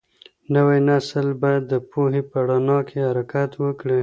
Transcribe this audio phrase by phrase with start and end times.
[0.53, 3.99] نوی نسل باید د پوهې په رڼا کي حرکت وکړي.